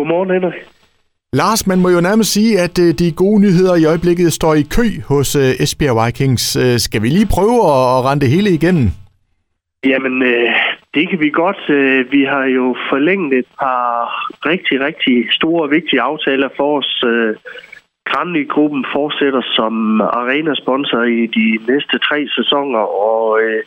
[0.00, 0.54] Godmorgen, Henrik.
[1.32, 4.64] Lars, man må jo nærmest sige, at øh, de gode nyheder i øjeblikket står i
[4.76, 6.44] kø hos øh, Esbjerg Vikings.
[6.62, 8.86] Øh, skal vi lige prøve at rende det hele igennem?
[9.92, 10.50] Jamen, øh,
[10.94, 11.62] det kan vi godt.
[12.14, 13.86] Vi har jo forlænget et par
[14.50, 16.90] rigtig, rigtig store og vigtige aftaler for os.
[18.10, 23.62] Granly-gruppen fortsætter som arena-sponsor i de næste tre sæsoner, og øh,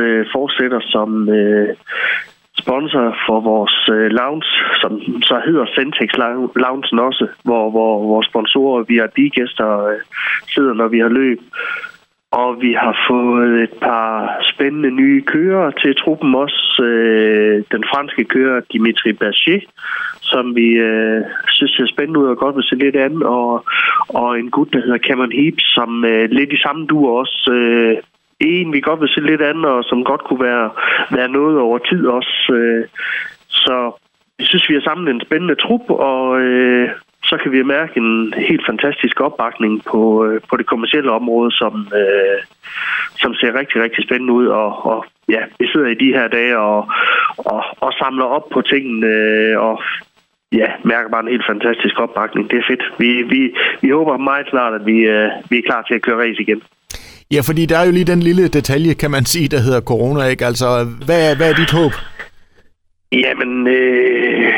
[0.00, 1.68] øh, fortsætter som øh,
[2.58, 4.48] sponsor for vores øh, lounge,
[4.80, 4.92] som
[5.22, 6.10] så hedder Centex
[6.64, 10.00] Lounge også, hvor, hvor vores sponsorer, vi har gæster øh,
[10.54, 11.40] sidder, når vi har løb.
[12.30, 16.82] Og vi har fået et par spændende nye kører til truppen også.
[16.82, 19.60] Øh, den franske kører Dimitri Berger,
[20.22, 23.22] som vi øh, synes ser spændende ud og godt vil se lidt an.
[23.22, 23.64] Og,
[24.08, 27.96] og en gut, der hedder Cameron Heap, som øh, lidt i samme duer også øh,
[28.46, 30.70] en, vi godt vil se lidt andet, og som godt kunne være,
[31.10, 32.52] være noget over tid også.
[32.52, 32.84] Øh,
[33.48, 33.92] så
[34.38, 36.88] jeg synes, vi har samlet en spændende trup, og øh,
[37.24, 41.88] så kan vi mærke en helt fantastisk opbakning på, øh, på det kommercielle område, som,
[42.00, 42.40] øh,
[43.16, 44.46] som ser rigtig, rigtig spændende ud.
[44.46, 46.88] Og, og ja, vi sidder i de her dage og,
[47.36, 49.82] og, og samler op på tingene, øh, og
[50.52, 52.50] ja, mærker bare en helt fantastisk opbakning.
[52.50, 52.84] Det er fedt.
[52.98, 56.22] Vi, vi, vi håber meget snart, at vi, øh, vi er klar til at køre
[56.24, 56.62] race igen.
[57.32, 60.24] Ja, fordi der er jo lige den lille detalje, kan man sige, der hedder corona,
[60.24, 60.46] ikke?
[60.46, 61.92] Altså, hvad, hvad er dit håb?
[63.12, 64.52] Jamen, øh,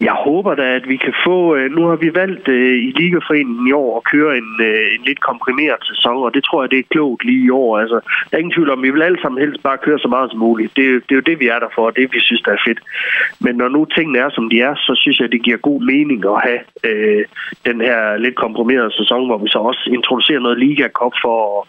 [0.00, 1.56] jeg håber da, at vi kan få...
[1.56, 5.02] Øh, nu har vi valgt øh, i Ligaforeningen i år at køre en, øh, en
[5.08, 7.78] lidt komprimeret sæson, og det tror jeg, det er klogt lige i år.
[7.78, 7.98] Altså,
[8.28, 10.38] der er ingen tvivl om, vi vil alle sammen helst bare køre så meget som
[10.38, 10.76] muligt.
[10.76, 12.64] Det, det er jo det, vi er der for, og det vi synes, der er
[12.66, 12.80] fedt.
[13.40, 16.20] Men når nu tingene er, som de er, så synes jeg, det giver god mening
[16.34, 17.24] at have øh,
[17.68, 21.62] den her lidt komprimerede sæson, hvor vi så også introducerer noget Liga Cup for at,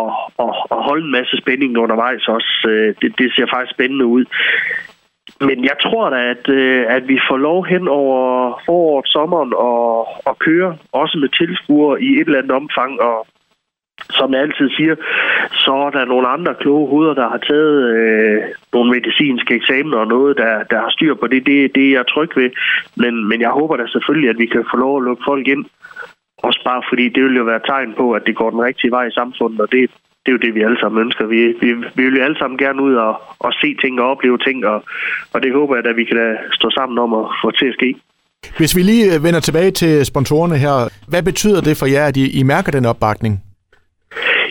[0.00, 0.10] at,
[0.44, 2.52] at, at holde en masse spænding undervejs også.
[2.68, 4.24] Øh, det, det ser faktisk spændende ud.
[5.40, 10.08] Men jeg tror da, at, øh, at vi får lov hen over foråret, sommeren og,
[10.24, 13.00] og køre, også med tilskuere i et eller andet omfang.
[13.00, 13.26] Og
[14.10, 14.94] som jeg altid siger,
[15.52, 18.42] så er der nogle andre kloge hoveder, der har taget øh,
[18.72, 21.46] nogle medicinske eksamener og noget, der, der har styr på det.
[21.46, 22.50] Det, det er jeg tryg ved.
[22.96, 25.64] Men, men jeg håber da selvfølgelig, at vi kan få lov at lukke folk ind.
[26.42, 29.04] Også bare fordi det vil jo være tegn på, at det går den rigtige vej
[29.06, 29.90] i samfundet, og det,
[30.26, 31.26] det er jo det, vi alle sammen ønsker.
[31.26, 34.38] Vi, vi, vi vil jo alle sammen gerne ud og, og se ting og opleve
[34.38, 34.84] ting, og,
[35.32, 37.74] og det håber jeg, at vi kan da stå sammen om at få til at
[37.74, 37.94] ske.
[38.56, 40.76] Hvis vi lige øh, vender tilbage til sponsorerne her,
[41.08, 43.42] hvad betyder det for jer, at I, I mærker den opbakning?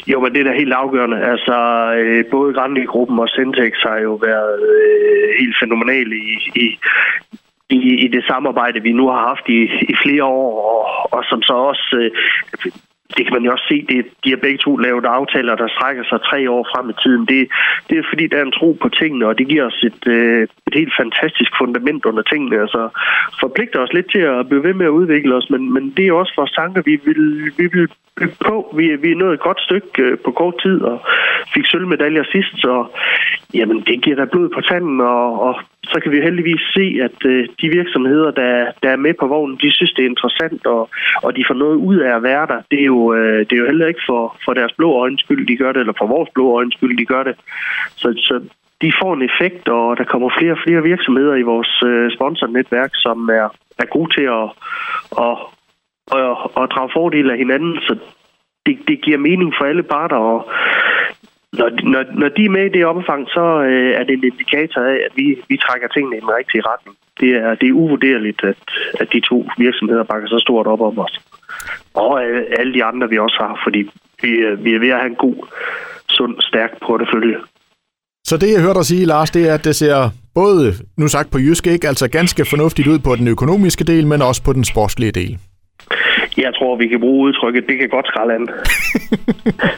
[0.08, 1.20] Jo, men det er da helt afgørende.
[1.34, 1.56] Altså,
[1.98, 6.68] øh, både Grandi-gruppen og Centex har jo været øh, helt fænomenale i, i,
[7.70, 11.42] i, i det samarbejde, vi nu har haft i, i flere år, og, og som
[11.42, 12.12] så også øh,
[13.18, 16.04] det kan man jo også se, det, de har begge to lavet aftaler, der strækker
[16.04, 17.26] sig tre år frem i tiden.
[17.26, 17.42] Det,
[17.90, 20.44] det er fordi, der er en tro på tingene, og det giver os et, øh,
[20.68, 22.62] et helt fantastisk fundament under tingene.
[22.62, 22.90] Altså
[23.40, 26.14] forpligter os lidt til at blive ved med at udvikle os, men, men det er
[26.14, 27.88] også vores tanker, vi vil, vi vil
[28.20, 28.74] bygge på.
[28.78, 30.98] Vi, vi er nået et godt stykke øh, på kort tid, og
[31.54, 32.86] fik sølvmedaljer sidst, så
[33.54, 35.56] jamen, det giver da blod på tanden, og, og
[35.94, 39.58] så kan vi heldigvis se, at øh, de virksomheder, der, der er med på vognen,
[39.64, 40.90] de synes, det er interessant, og,
[41.24, 42.60] og de får noget ud af at være der.
[42.72, 45.48] Det er jo, øh, det er jo heller ikke for, for deres blå øjens skyld,
[45.48, 47.36] de gør det, eller for vores blå øjens skyld, de gør det.
[48.02, 48.36] Så, så
[48.82, 52.92] de får en effekt, og der kommer flere og flere virksomheder i vores øh, sponsornetværk,
[52.94, 53.48] som er,
[53.82, 54.48] er gode til at,
[55.26, 55.36] at,
[56.18, 57.76] at, at, at drage fordel af hinanden.
[57.88, 57.94] Så
[58.66, 60.40] det, det giver mening for alle parter, og
[61.60, 64.82] når, når, når de er med i det omfang, så øh, er det en indikator
[64.82, 66.96] af, at vi, vi trækker tingene i den rigtige retning.
[67.20, 68.64] Det er, det er uvurderligt, at,
[69.02, 71.16] at de to virksomheder bakker så stort op om os.
[71.94, 73.82] Og øh, alle de andre, vi også har, fordi
[74.22, 75.38] vi, øh, vi er ved at have en god,
[76.18, 77.38] sund, stærk portefølje.
[78.30, 81.32] Så det, jeg hørte dig sige, Lars, det er, at det ser både, nu sagt
[81.32, 84.64] på jysk, ikke, altså ganske fornuftigt ud på den økonomiske del, men også på den
[84.64, 85.38] sportslige del.
[86.38, 88.50] Jeg tror, vi kan bruge udtrykket, det kan godt skralde an.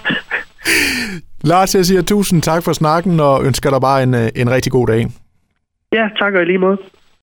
[1.51, 4.71] Lars, jeg siger tusind tak for snakken og ønsker dig bare en, øh, en rigtig
[4.71, 5.07] god dag.
[5.93, 6.77] Ja, tak og i lige måde.